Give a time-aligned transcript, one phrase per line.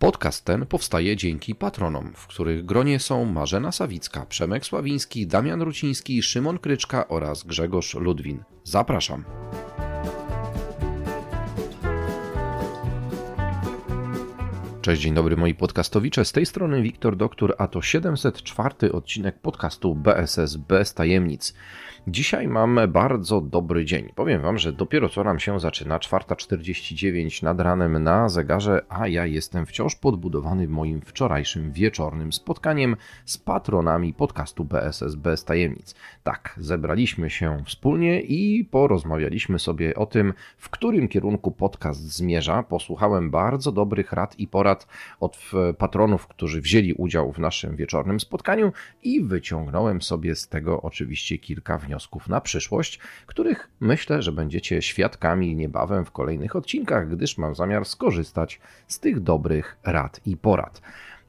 [0.00, 6.22] Podcast ten powstaje dzięki patronom, w których gronie są Marzena Sawicka, Przemek Sławiński, Damian Ruciński,
[6.22, 8.44] Szymon Kryczka oraz Grzegorz Ludwin.
[8.64, 9.24] Zapraszam.
[14.82, 16.24] Cześć, dzień dobry moi podcastowicze.
[16.24, 21.54] Z tej strony Wiktor Doktor, a to 704 odcinek podcastu BSS bez tajemnic.
[22.06, 24.12] Dzisiaj mamy bardzo dobry dzień.
[24.14, 29.26] Powiem Wam, że dopiero co nam się zaczyna, 4.49 nad ranem na zegarze, a ja
[29.26, 35.94] jestem wciąż podbudowany moim wczorajszym wieczornym spotkaniem z patronami podcastu BSS bez tajemnic.
[36.22, 42.62] Tak, zebraliśmy się wspólnie i porozmawialiśmy sobie o tym, w którym kierunku podcast zmierza.
[42.62, 44.86] Posłuchałem bardzo dobrych rad i porad
[45.20, 45.38] od
[45.78, 48.72] patronów, którzy wzięli udział w naszym wieczornym spotkaniu
[49.02, 54.82] i wyciągnąłem sobie z tego oczywiście kilka wniosków wniosków na przyszłość, których myślę, że będziecie
[54.82, 60.82] świadkami niebawem w kolejnych odcinkach, gdyż mam zamiar skorzystać z tych dobrych rad i porad.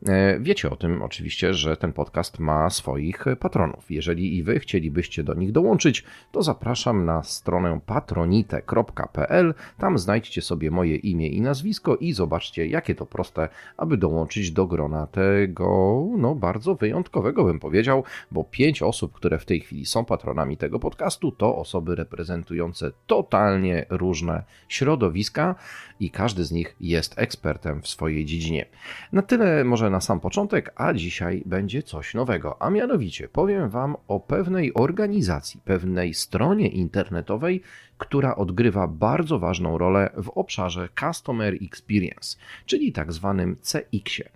[0.08, 3.92] E, wiecie o tym oczywiście, że ten podcast ma swoich patronów.
[3.92, 9.54] Jeżeli i wy chcielibyście do nich dołączyć, to zapraszam na stronę patronite.pl.
[9.78, 14.68] Tam znajdźcie sobie moje imię i nazwisko i zobaczcie, jakie to proste, aby dołączyć do
[14.68, 20.06] grona tego, no bardzo wyjątkowego bym powiedział, bo pięć osób, które w tej chwili są
[20.06, 25.56] patronami tego podcastu, to osoby reprezentujące totalnie różne środowiska
[26.00, 28.66] i każdy z nich jest ekspertem w swojej dziedzinie.
[29.12, 33.96] Na tyle może na sam początek, a dzisiaj będzie coś nowego, a mianowicie powiem Wam
[34.08, 37.62] o pewnej organizacji, pewnej stronie internetowej,
[37.98, 44.30] która odgrywa bardzo ważną rolę w obszarze Customer Experience, czyli tak zwanym CX-ie.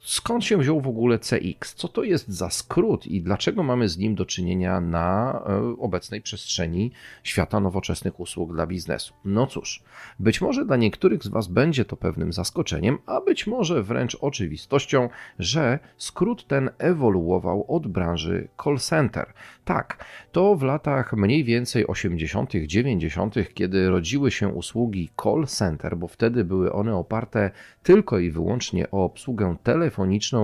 [0.00, 1.74] Skąd się wziął w ogóle CX?
[1.74, 6.22] Co to jest za skrót i dlaczego mamy z nim do czynienia na e, obecnej
[6.22, 6.92] przestrzeni
[7.22, 9.14] świata nowoczesnych usług dla biznesu?
[9.24, 9.82] No cóż,
[10.18, 15.08] być może dla niektórych z Was będzie to pewnym zaskoczeniem, a być może wręcz oczywistością,
[15.38, 19.32] że skrót ten ewoluował od branży call center.
[19.64, 26.08] Tak, to w latach mniej więcej 80., 90., kiedy rodziły się usługi call center, bo
[26.08, 27.50] wtedy były one oparte
[27.82, 29.87] tylko i wyłącznie o obsługę telefoniczną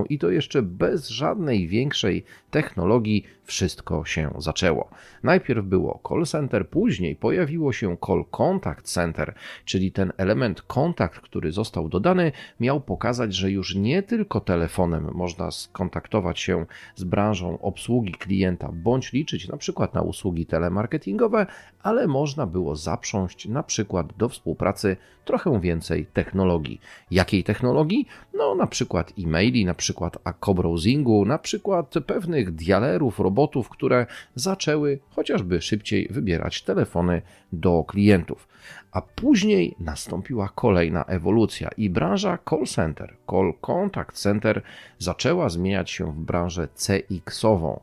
[0.09, 4.89] i to jeszcze bez żadnej większej technologii wszystko się zaczęło.
[5.23, 9.35] Najpierw było call center, później pojawiło się call contact center,
[9.65, 15.51] czyli ten element kontakt, który został dodany, miał pokazać, że już nie tylko telefonem można
[15.51, 16.67] skontaktować się
[16.97, 21.47] z branżą obsługi klienta bądź liczyć na przykład na usługi telemarketingowe,
[21.83, 26.81] ale można było zaprząść na przykład do współpracy trochę więcej technologii.
[27.11, 28.07] Jakiej technologii?
[28.35, 33.34] No na przykład e-maili, na przykład co-browsingu, na przykład pewnych dialerów, robotów,
[33.69, 37.23] które zaczęły chociażby szybciej wybierać telefony
[37.53, 38.49] do klientów.
[38.93, 44.63] A później nastąpiła kolejna ewolucja i branża call center, call contact center
[44.99, 47.81] zaczęła zmieniać się w branżę CX-ową.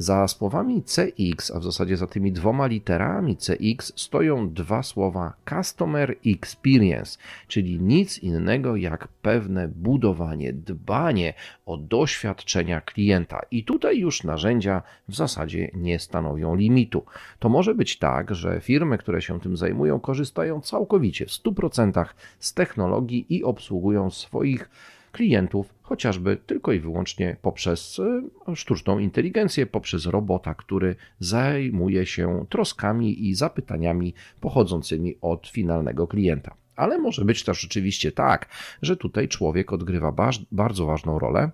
[0.00, 6.16] Za słowami CX, a w zasadzie za tymi dwoma literami CX stoją dwa słowa Customer
[6.26, 7.18] Experience,
[7.48, 11.34] czyli nic innego jak pewne budowanie, dbanie
[11.66, 13.40] o doświadczenia klienta.
[13.50, 17.04] I tutaj już narzędzia w zasadzie nie stanowią limitu.
[17.38, 22.06] To może być tak, że firmy, które się tym zajmują, korzystają całkowicie w 100%
[22.38, 24.70] z technologii i obsługują swoich
[25.12, 28.00] klientów, chociażby tylko i wyłącznie poprzez
[28.48, 36.54] e, sztuczną inteligencję, poprzez robota, który zajmuje się troskami i zapytaniami pochodzącymi od finalnego klienta.
[36.76, 38.48] Ale może być też rzeczywiście tak,
[38.82, 40.12] że tutaj człowiek odgrywa
[40.52, 41.50] bardzo ważną rolę,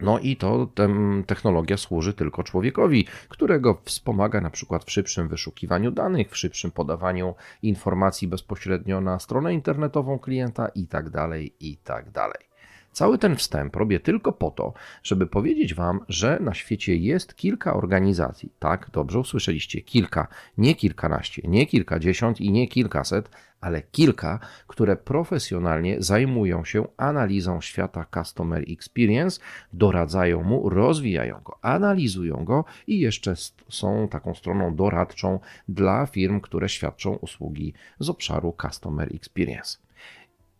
[0.00, 0.68] no i to
[1.26, 7.34] technologia służy tylko człowiekowi, którego wspomaga na przykład w szybszym wyszukiwaniu danych, w szybszym podawaniu
[7.62, 12.49] informacji bezpośrednio na stronę internetową klienta i tak dalej, i tak dalej.
[12.92, 14.72] Cały ten wstęp robię tylko po to,
[15.02, 18.52] żeby powiedzieć Wam, że na świecie jest kilka organizacji.
[18.58, 20.28] Tak, dobrze usłyszeliście, kilka,
[20.58, 28.06] nie kilkanaście, nie kilkadziesiąt i nie kilkaset, ale kilka, które profesjonalnie zajmują się analizą świata
[28.14, 29.40] Customer Experience,
[29.72, 33.34] doradzają mu, rozwijają go, analizują go i jeszcze
[33.68, 39.78] są taką stroną doradczą dla firm, które świadczą usługi z obszaru Customer Experience.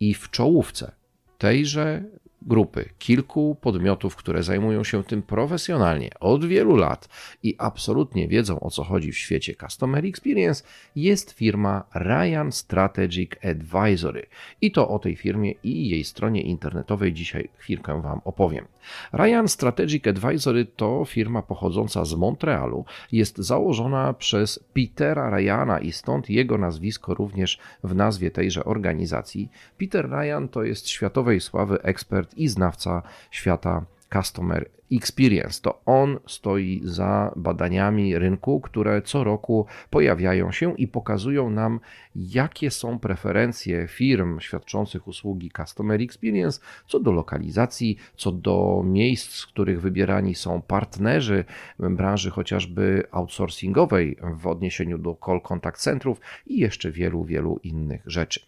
[0.01, 1.00] I w czołówce
[1.41, 2.03] tejże
[2.43, 7.09] grupy, kilku podmiotów, które zajmują się tym profesjonalnie od wielu lat
[7.43, 10.65] i absolutnie wiedzą o co chodzi w świecie Customer Experience,
[10.97, 14.27] jest firma Ryan Strategic Advisory.
[14.61, 18.65] I to o tej firmie i jej stronie internetowej dzisiaj chwilkę Wam opowiem.
[19.13, 22.85] Ryan Strategic Advisory to firma pochodząca z Montrealu.
[23.13, 29.49] Jest założona przez Petera Ryana i stąd jego nazwisko również w nazwie tejże organizacji.
[29.79, 35.61] Peter Ryan to jest światowej sławy ekspert ekspert i znawca świata customer Experience.
[35.63, 41.81] To on stoi za badaniami rynku, które co roku pojawiają się i pokazują nam,
[42.17, 49.47] jakie są preferencje firm świadczących usługi Customer Experience co do lokalizacji, co do miejsc, z
[49.47, 51.45] których wybierani są partnerzy
[51.79, 58.41] branży chociażby outsourcingowej w odniesieniu do call contact centrów i jeszcze wielu, wielu innych rzeczy.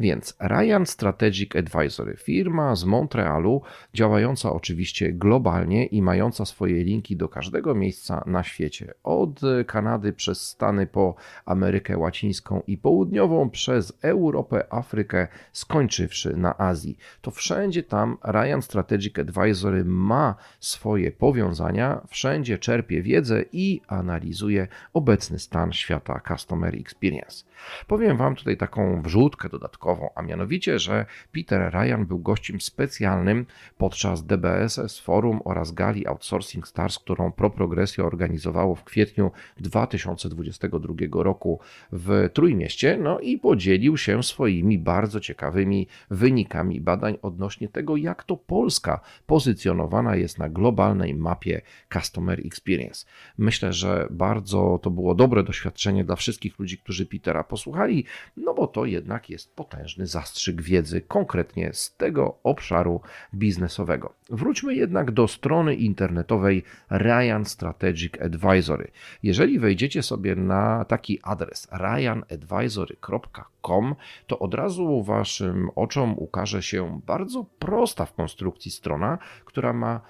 [0.00, 3.62] Więc Ryan Strategic Advisory, firma z Montrealu,
[3.94, 8.94] działająca oczywiście globalnie, i mająca swoje linki do każdego miejsca na świecie.
[9.02, 11.14] Od Kanady przez Stany po
[11.46, 16.98] Amerykę Łacińską i Południową, przez Europę, Afrykę, skończywszy na Azji.
[17.20, 25.38] To wszędzie tam Ryan Strategic Advisory ma swoje powiązania, wszędzie czerpie wiedzę i analizuje obecny
[25.38, 27.44] stan świata Customer Experience.
[27.86, 33.46] Powiem Wam tutaj taką wrzutkę dodatkową, a mianowicie, że Peter Ryan był gościem specjalnym
[33.78, 41.60] podczas DBSS Forum oraz gali Outsourcing Stars, którą ProProgresja organizowało w kwietniu 2022 roku
[41.92, 48.36] w Trójmieście, no i podzielił się swoimi bardzo ciekawymi wynikami badań odnośnie tego, jak to
[48.36, 51.62] Polska pozycjonowana jest na globalnej mapie
[51.92, 53.06] Customer Experience.
[53.38, 58.04] Myślę, że bardzo to było dobre doświadczenie dla wszystkich ludzi, którzy Petera posłuchali,
[58.36, 63.00] no bo to jednak jest potężny zastrzyk wiedzy konkretnie z tego obszaru
[63.34, 64.14] biznesowego.
[64.30, 68.90] Wróćmy jednak do strony internetowej Ryan Strategic Advisory.
[69.22, 73.94] Jeżeli wejdziecie sobie na taki adres ryanadvisory.com,
[74.26, 80.00] to od razu waszym oczom ukaże się bardzo prosta w konstrukcji strona, która ma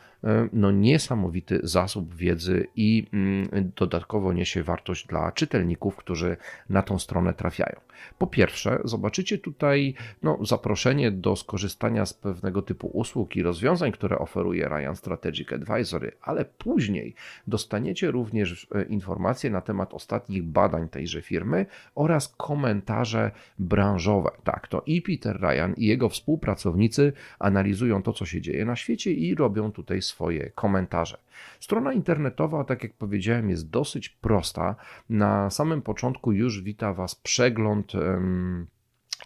[0.52, 6.36] no, niesamowity zasób wiedzy i mm, dodatkowo niesie wartość dla czytelników, którzy
[6.68, 7.80] na tą stronę trafiają.
[8.18, 14.18] Po pierwsze, zobaczycie tutaj no, zaproszenie do skorzystania z pewnego typu usług i rozwiązań, które
[14.18, 17.14] oferuje Ryan Strategic Advisory, ale później
[17.46, 24.30] dostaniecie również e, informacje na temat ostatnich badań tejże firmy oraz komentarze branżowe.
[24.44, 29.12] Tak, to i Peter Ryan i jego współpracownicy analizują to, co się dzieje na świecie
[29.12, 31.18] i robią tutaj swoje swoje komentarze.
[31.60, 34.76] Strona internetowa, tak jak powiedziałem, jest dosyć prosta.
[35.10, 37.92] Na samym początku już wita Was przegląd.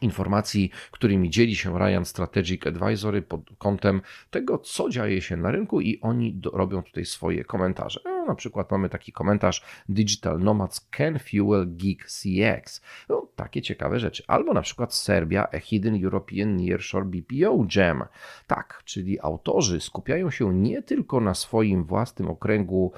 [0.02, 4.00] Informacji, którymi dzieli się Ryan Strategic Advisory pod kątem
[4.30, 8.00] tego, co dzieje się na rynku i oni do, robią tutaj swoje komentarze.
[8.04, 12.82] No, na przykład mamy taki komentarz Digital Nomads can fuel geek CX.
[13.08, 14.22] No, takie ciekawe rzeczy.
[14.26, 18.04] Albo na przykład Serbia, a hidden European Nearshore BPO Jam.
[18.46, 22.92] Tak, czyli autorzy skupiają się nie tylko na swoim własnym okręgu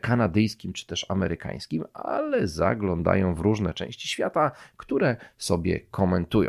[0.00, 6.39] kanadyjskim czy też amerykańskim, ale zaglądają w różne części świata, które sobie komentują.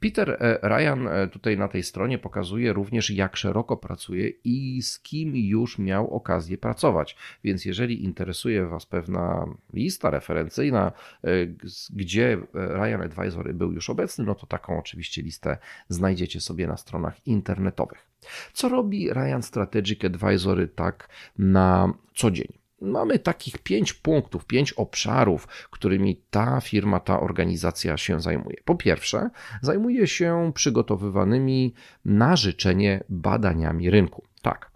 [0.00, 4.98] Peter e, Ryan e, tutaj na tej stronie pokazuje również, jak szeroko pracuje i z
[4.98, 7.16] kim już miał okazję pracować.
[7.44, 10.92] Więc jeżeli interesuje Was pewna lista referencyjna,
[11.24, 11.28] e,
[11.92, 17.26] gdzie Ryan Advisory był już obecny, no to taką oczywiście listę znajdziecie sobie na stronach
[17.26, 18.06] internetowych.
[18.52, 22.65] Co robi Ryan Strategic Advisory tak na co dzień?
[22.86, 28.56] Mamy takich pięć punktów, pięć obszarów, którymi ta firma, ta organizacja się zajmuje.
[28.64, 29.30] Po pierwsze,
[29.62, 31.74] zajmuje się przygotowywanymi
[32.04, 34.22] na życzenie badaniami rynku.
[34.42, 34.70] Tak,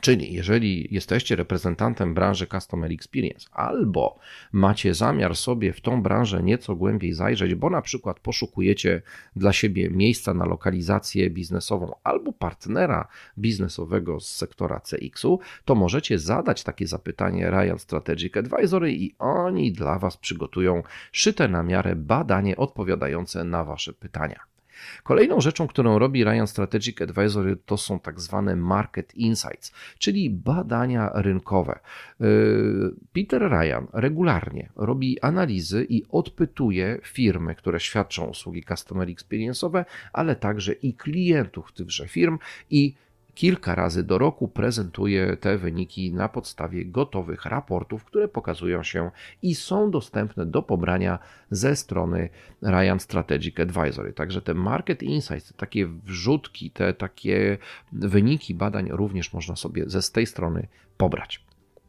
[0.00, 4.18] Czyli jeżeli jesteście reprezentantem branży Customer Experience albo
[4.52, 9.02] macie zamiar sobie w tą branżę nieco głębiej zajrzeć, bo na przykład poszukujecie
[9.36, 13.08] dla siebie miejsca na lokalizację biznesową albo partnera
[13.38, 19.98] biznesowego z sektora CX-u, to możecie zadać takie zapytanie Ryan Strategic Advisory i oni dla
[19.98, 20.82] Was przygotują
[21.12, 24.53] szyte na miarę badanie odpowiadające na Wasze pytania.
[25.02, 31.10] Kolejną rzeczą, którą robi Ryan Strategic Advisory, to są tak zwane market insights, czyli badania
[31.14, 31.78] rynkowe.
[32.20, 40.36] Yy, Peter Ryan regularnie robi analizy i odpytuje firmy, które świadczą usługi customer experience'owe, ale
[40.36, 42.38] także i klientów tychże firm
[42.70, 42.94] i
[43.34, 49.10] kilka razy do roku prezentuje te wyniki na podstawie gotowych raportów, które pokazują się
[49.42, 51.18] i są dostępne do pobrania
[51.50, 52.28] ze strony
[52.62, 54.12] Ryan Strategic Advisory.
[54.12, 57.58] Także te Market Insights, takie wrzutki, te takie
[57.92, 61.44] wyniki badań również można sobie ze z tej strony pobrać.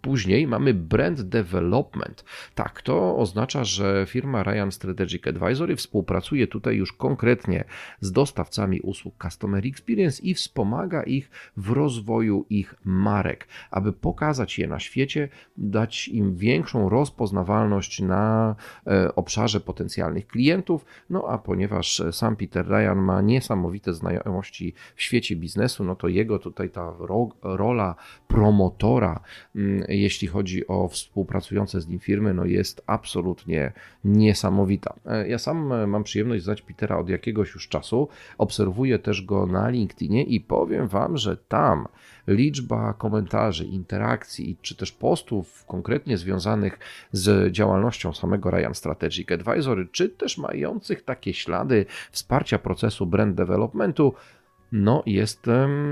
[0.05, 2.25] Później mamy brand development.
[2.55, 7.63] Tak, to oznacza, że firma Ryan Strategic Advisory współpracuje tutaj już konkretnie
[8.01, 14.67] z dostawcami usług Customer Experience i wspomaga ich w rozwoju ich marek, aby pokazać je
[14.67, 18.55] na świecie, dać im większą rozpoznawalność na
[18.87, 20.85] e, obszarze potencjalnych klientów.
[21.09, 26.39] No a ponieważ sam Peter Ryan ma niesamowite znajomości w świecie biznesu, no to jego
[26.39, 26.93] tutaj ta
[27.43, 27.95] rola
[28.27, 29.19] promotora
[29.55, 33.73] mm, jeśli chodzi o współpracujące z nim firmy, no jest absolutnie
[34.03, 34.95] niesamowita.
[35.05, 39.45] E, ja sam e, mam przyjemność znać Petera od jakiegoś już czasu, obserwuję też go
[39.45, 41.87] na LinkedInie i powiem Wam, że tam
[42.27, 46.79] liczba komentarzy, interakcji czy też postów konkretnie związanych
[47.11, 54.13] z działalnością samego Ryan Strategic Advisory, czy też mających takie ślady wsparcia procesu brand developmentu,
[54.71, 55.45] no jest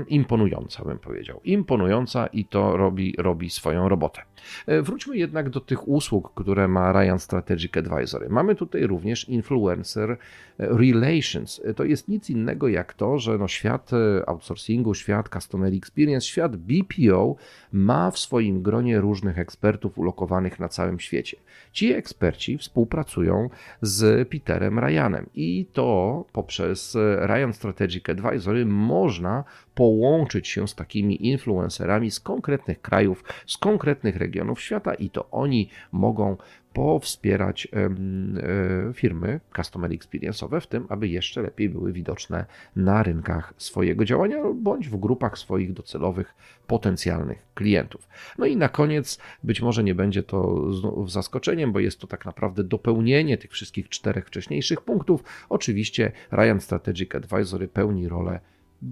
[0.08, 1.40] imponująca, bym powiedział.
[1.44, 4.22] Imponująca i to robi, robi swoją robotę.
[4.66, 8.28] E, wróćmy jednak do tych usług, które ma Ryan Strategic Advisory.
[8.28, 10.16] Mamy tutaj również influencer e,
[10.58, 11.60] relations.
[11.64, 13.90] E, to jest nic innego jak to, że no świat
[14.26, 17.36] outsourcingu, świat customer experience, świat BPO
[17.72, 21.36] ma w swoim gronie różnych ekspertów ulokowanych na całym świecie.
[21.72, 23.50] Ci eksperci współpracują
[23.82, 29.44] z Peterem Ryanem i to poprzez Ryan Strategic Advisory można
[29.74, 35.68] połączyć się z takimi influencerami z konkretnych krajów, z konkretnych regionów świata i to oni
[35.92, 36.36] mogą
[36.74, 44.04] powspierać e, firmy customer experience'owe w tym, aby jeszcze lepiej były widoczne na rynkach swojego
[44.04, 46.34] działania bądź w grupach swoich docelowych
[46.66, 48.08] potencjalnych klientów.
[48.38, 50.70] No i na koniec, być może nie będzie to
[51.06, 55.24] zaskoczeniem, bo jest to tak naprawdę dopełnienie tych wszystkich czterech wcześniejszych punktów.
[55.48, 58.40] Oczywiście Ryan Strategic Advisory pełni rolę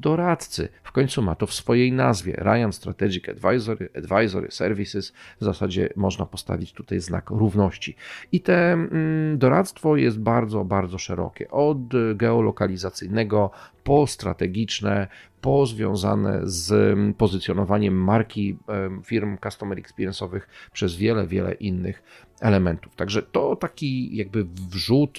[0.00, 0.68] doradcy.
[0.82, 2.32] W końcu ma to w swojej nazwie.
[2.32, 5.12] Ryan Strategic Advisory, Advisory Services.
[5.40, 7.96] W zasadzie można postawić tutaj znak równości.
[8.32, 11.50] I te mm, doradztwo jest bardzo, bardzo szerokie.
[11.50, 11.78] Od
[12.14, 13.50] geolokalizacyjnego
[13.84, 15.08] po strategiczne,
[15.40, 18.58] po związane z mm, pozycjonowaniem marki
[19.04, 20.40] firm customer experience'owych
[20.72, 22.02] przez wiele, wiele innych
[22.40, 22.96] elementów.
[22.96, 25.18] Także to taki jakby wrzut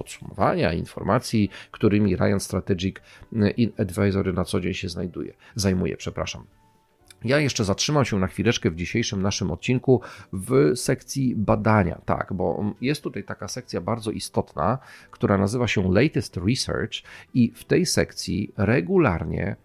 [0.00, 2.96] podsumowania, informacji, którymi Ryan Strategic
[3.78, 5.96] Advisory na co dzień się znajduje, zajmuje.
[5.96, 6.44] Przepraszam.
[7.24, 10.00] Ja jeszcze zatrzymam się na chwileczkę w dzisiejszym naszym odcinku
[10.32, 14.78] w sekcji badania, tak, bo jest tutaj taka sekcja bardzo istotna,
[15.10, 16.94] która nazywa się Latest Research
[17.34, 19.56] i w tej sekcji regularnie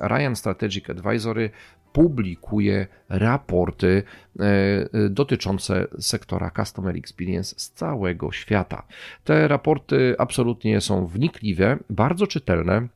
[0.00, 1.50] Ryan Strategic Advisory
[1.92, 4.02] publikuje raporty
[4.40, 8.86] e, e, dotyczące sektora Customer Experience z całego świata.
[9.24, 12.88] Te raporty absolutnie są wnikliwe, bardzo czytelne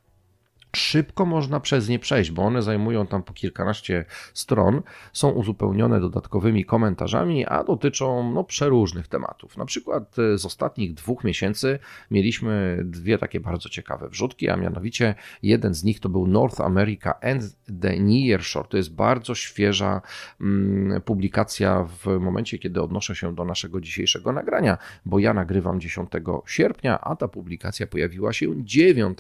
[0.75, 4.04] szybko można przez nie przejść, bo one zajmują tam po kilkanaście
[4.35, 9.57] stron, są uzupełnione dodatkowymi komentarzami, a dotyczą no, przeróżnych tematów.
[9.57, 11.78] Na przykład e, z ostatnich dwóch miesięcy
[12.11, 17.21] mieliśmy dwie takie bardzo ciekawe wrzutki, a mianowicie jeden z nich to był North America
[17.21, 18.69] and the Nearshore.
[18.69, 20.00] To jest bardzo świeża
[20.40, 26.11] mm, publikacja w momencie, kiedy odnoszę się do naszego dzisiejszego nagrania, bo ja nagrywam 10
[26.47, 29.19] sierpnia, a ta publikacja pojawiła się 9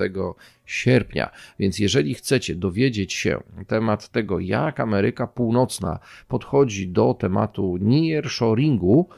[0.66, 1.30] sierpnia.
[1.58, 5.98] Więc jeżeli chcecie dowiedzieć się na temat tego, jak Ameryka Północna
[6.28, 9.08] podchodzi do tematu nearshoringu,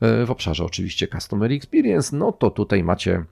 [0.00, 3.24] e, w obszarze oczywiście Customer Experience, no to tutaj macie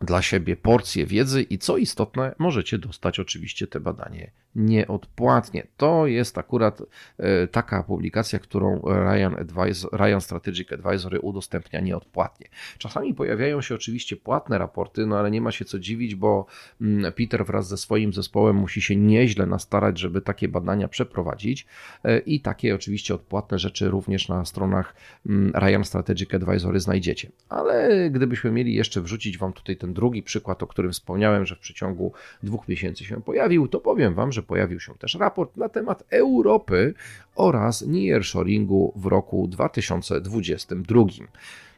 [0.00, 5.66] dla siebie porcję wiedzy i co istotne, możecie dostać oczywiście te badanie nieodpłatnie.
[5.76, 6.82] To jest akurat
[7.18, 12.48] e, taka publikacja, którą Ryan, Advisor, Ryan Strategic Advisory udostępnia nieodpłatnie.
[12.78, 16.46] Czasami pojawiają się oczywiście płatne raporty, no ale nie ma się co dziwić, bo
[16.80, 21.66] mm, Peter wraz ze swoim zespołem musi się nieźle nastarać, żeby takie badania przeprowadzić
[22.04, 24.94] e, i takie oczywiście odpłatne rzeczy również na stronach
[25.26, 27.30] mm, Ryan Strategic Advisory znajdziecie.
[27.48, 31.58] Ale gdybyśmy mieli jeszcze wrzucić Wam tutaj ten drugi przykład, o którym wspomniałem, że w
[31.58, 36.04] przeciągu dwóch miesięcy się pojawił, to powiem Wam, że pojawił się też raport na temat
[36.10, 36.94] Europy
[37.34, 41.04] oraz nearshoringu w roku 2022.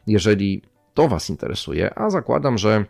[0.07, 0.61] Jeżeli
[0.93, 2.85] to Was interesuje, a zakładam, że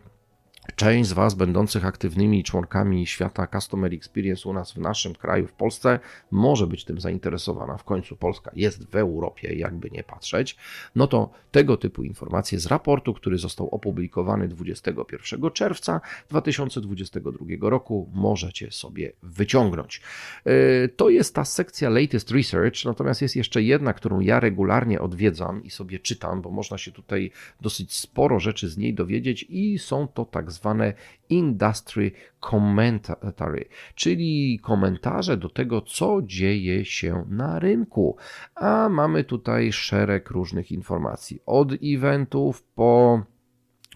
[0.76, 5.52] Część z Was, będących aktywnymi członkami świata Customer Experience u nas w naszym kraju, w
[5.54, 6.00] Polsce,
[6.32, 7.78] może być tym zainteresowana.
[7.78, 10.58] W końcu Polska jest w Europie, jakby nie patrzeć.
[10.96, 18.72] No to tego typu informacje z raportu, który został opublikowany 21 czerwca 2022 roku, możecie
[18.72, 20.02] sobie wyciągnąć.
[20.46, 25.64] E, to jest ta sekcja Latest Research, natomiast jest jeszcze jedna, którą ja regularnie odwiedzam
[25.64, 30.08] i sobie czytam, bo można się tutaj dosyć sporo rzeczy z niej dowiedzieć i są
[30.08, 30.94] to tak zwane
[31.30, 32.12] industry
[32.50, 38.18] commentary, czyli komentarze do tego, co dzieje się na rynku.
[38.56, 43.22] A mamy tutaj szereg różnych informacji, od eventów po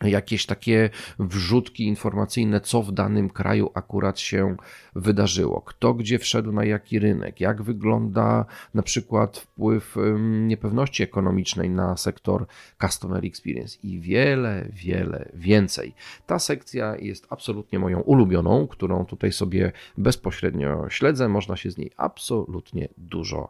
[0.04, 0.89] jakieś takie
[1.20, 4.56] wrzutki informacyjne, co w danym kraju akurat się
[4.96, 11.98] wydarzyło, kto gdzie wszedł na jaki rynek, jak wygląda na przykład wpływ niepewności ekonomicznej na
[11.98, 12.46] sektor
[12.82, 15.94] Customer Experience i wiele, wiele więcej.
[16.27, 21.30] Ta sekcja jest absolutnie moją ulubioną, którą tutaj sobie bezpośrednio śledzę.
[21.30, 23.50] Można się z niej absolutnie dużo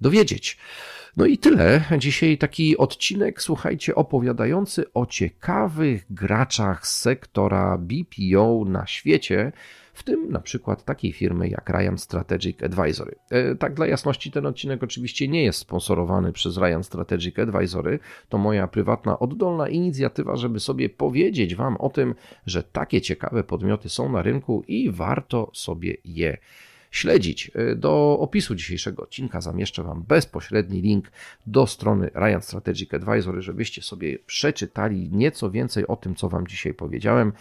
[0.00, 0.58] dowiedzieć.
[1.16, 1.84] No i tyle.
[1.98, 9.52] Dzisiaj taki odcinek, słuchajcie, opowiadający o ciekawych graczach z sektora BPO na świecie,
[9.98, 13.14] w tym na przykład takiej firmy jak Ryan Strategic Advisory.
[13.30, 17.98] E, tak dla jasności, ten odcinek oczywiście nie jest sponsorowany przez Ryan Strategic Advisory.
[18.28, 22.14] To moja prywatna, oddolna inicjatywa, żeby sobie powiedzieć Wam o tym,
[22.46, 26.38] że takie ciekawe podmioty są na rynku i warto sobie je
[26.90, 27.50] śledzić.
[27.54, 31.10] E, do opisu dzisiejszego odcinka zamieszczę Wam bezpośredni link
[31.46, 36.74] do strony Ryan Strategic Advisory, żebyście sobie przeczytali nieco więcej o tym, co Wam dzisiaj
[36.74, 37.32] powiedziałem,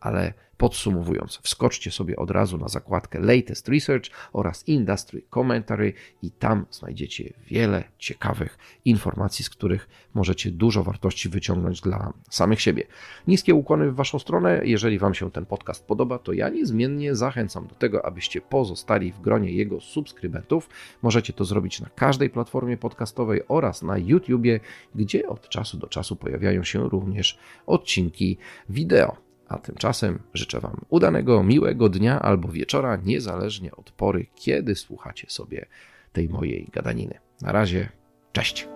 [0.00, 6.66] ale Podsumowując, wskoczcie sobie od razu na zakładkę Latest Research oraz Industry Commentary i tam
[6.70, 12.86] znajdziecie wiele ciekawych informacji, z których możecie dużo wartości wyciągnąć dla samych siebie.
[13.28, 14.60] Niskie ukłony w Waszą stronę.
[14.64, 19.20] Jeżeli Wam się ten podcast podoba, to ja niezmiennie zachęcam do tego, abyście pozostali w
[19.20, 20.68] gronie jego subskrybentów.
[21.02, 24.60] Możecie to zrobić na każdej platformie podcastowej oraz na YouTubie,
[24.94, 29.25] gdzie od czasu do czasu pojawiają się również odcinki wideo.
[29.48, 35.66] A tymczasem życzę Wam udanego, miłego dnia albo wieczora, niezależnie od pory, kiedy słuchacie sobie
[36.12, 37.18] tej mojej gadaniny.
[37.40, 37.88] Na razie,
[38.32, 38.75] cześć.